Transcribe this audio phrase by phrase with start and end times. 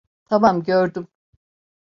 [0.29, 1.07] Tamam, gördüm.